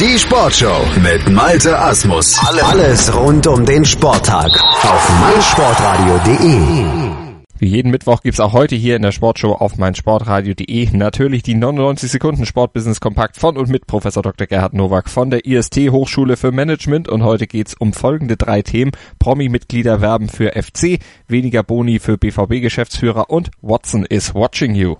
[0.00, 2.36] Die Sportshow mit Malte Asmus.
[2.64, 4.50] Alles rund um den Sporttag
[4.82, 6.84] auf meinsportradio.de.
[7.60, 12.10] Wie jeden Mittwoch gibt's auch heute hier in der Sportshow auf meinsportradio.de natürlich die 99
[12.10, 14.48] Sekunden Sportbusiness Kompakt von und mit Professor Dr.
[14.48, 18.90] Gerhard Nowak von der IST Hochschule für Management und heute geht's um folgende drei Themen.
[19.20, 20.98] Promi-Mitglieder werben für FC,
[21.28, 24.96] weniger Boni für BVB-Geschäftsführer und Watson is watching you.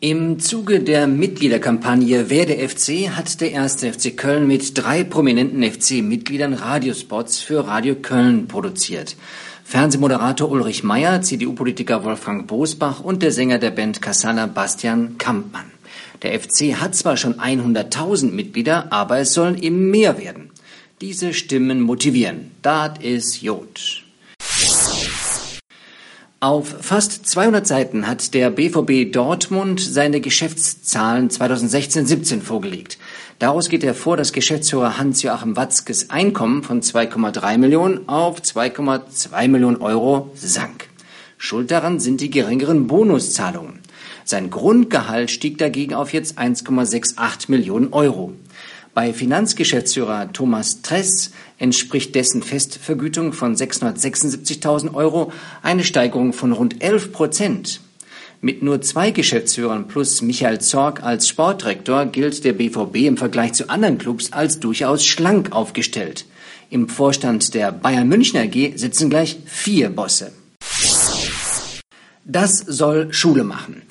[0.00, 5.64] Im Zuge der Mitgliederkampagne Wer der FC hat der erste FC Köln mit drei prominenten
[5.64, 9.16] FC-Mitgliedern Radiospots für Radio Köln produziert.
[9.64, 15.72] Fernsehmoderator Ulrich Meyer, CDU-Politiker Wolfgang Bosbach und der Sänger der Band Kassala Bastian Kampmann.
[16.22, 20.50] Der FC hat zwar schon 100.000 Mitglieder, aber es sollen eben mehr werden.
[21.00, 22.52] Diese Stimmen motivieren.
[22.62, 24.07] Dat is Jod.
[26.40, 32.96] Auf fast 200 Seiten hat der BVB Dortmund seine Geschäftszahlen 2016-17 vorgelegt.
[33.40, 40.30] Daraus geht hervor, dass Geschäftsführer Hans-Joachim Watzkes Einkommen von 2,3 Millionen auf 2,2 Millionen Euro
[40.36, 40.88] sank.
[41.38, 43.80] Schuld daran sind die geringeren Bonuszahlungen.
[44.24, 48.32] Sein Grundgehalt stieg dagegen auf jetzt 1,68 Millionen Euro.
[48.98, 55.30] Bei Finanzgeschäftsführer Thomas Tress entspricht dessen Festvergütung von 676.000 Euro
[55.62, 57.80] eine Steigerung von rund 11 Prozent.
[58.40, 63.70] Mit nur zwei Geschäftsführern plus Michael Zorg als Sportdirektor gilt der BVB im Vergleich zu
[63.70, 66.26] anderen Clubs als durchaus schlank aufgestellt.
[66.68, 70.32] Im Vorstand der Bayern München AG sitzen gleich vier Bosse.
[72.24, 73.82] Das soll Schule machen.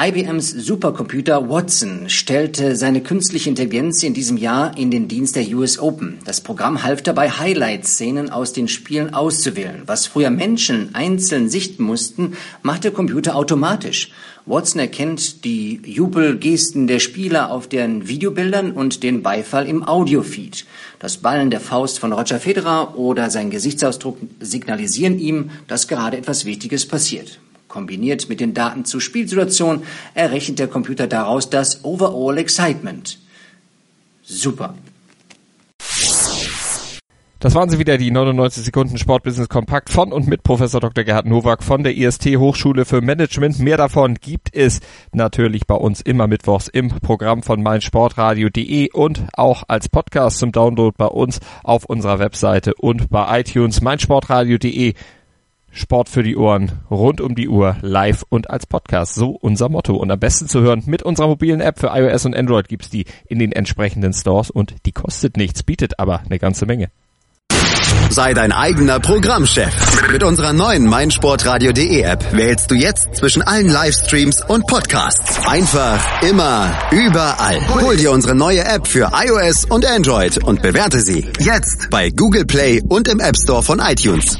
[0.00, 5.80] IBMs Supercomputer Watson stellte seine künstliche Intelligenz in diesem Jahr in den Dienst der US
[5.80, 6.20] Open.
[6.24, 9.82] Das Programm half dabei, Highlight-Szenen aus den Spielen auszuwählen.
[9.86, 14.12] Was früher Menschen einzeln sichten mussten, macht der Computer automatisch.
[14.46, 20.64] Watson erkennt die Jubelgesten der Spieler auf deren Videobildern und den Beifall im Audiofeed.
[21.00, 26.44] Das Ballen der Faust von Roger Federer oder sein Gesichtsausdruck signalisieren ihm, dass gerade etwas
[26.44, 27.40] Wichtiges passiert.
[27.68, 29.82] Kombiniert mit den Daten zur Spielsituation
[30.14, 33.18] errechnet der Computer daraus das Overall Excitement.
[34.22, 34.74] Super.
[37.40, 41.04] Das waren sie wieder, die 99 Sekunden Sportbusiness Kompakt von und mit Professor Dr.
[41.04, 43.60] Gerhard Nowak von der IST Hochschule für Management.
[43.60, 44.80] Mehr davon gibt es
[45.12, 50.96] natürlich bei uns immer mittwochs im Programm von meinsportradio.de und auch als Podcast zum Download
[50.98, 54.94] bei uns auf unserer Webseite und bei iTunes meinsportradio.de
[55.78, 59.14] Sport für die Ohren, rund um die Uhr, live und als Podcast.
[59.14, 59.94] So unser Motto.
[59.94, 63.04] Und am besten zu hören mit unserer mobilen App für iOS und Android gibt's die
[63.26, 66.90] in den entsprechenden Stores und die kostet nichts, bietet aber eine ganze Menge.
[68.10, 70.10] Sei dein eigener Programmchef.
[70.10, 75.46] Mit unserer neuen meinsportradio.de App wählst du jetzt zwischen allen Livestreams und Podcasts.
[75.46, 77.60] Einfach, immer, überall.
[77.82, 82.46] Hol dir unsere neue App für iOS und Android und bewerte sie jetzt bei Google
[82.46, 84.38] Play und im App Store von iTunes.